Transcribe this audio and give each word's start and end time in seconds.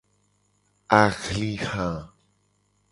Ahliha. 1.01 1.87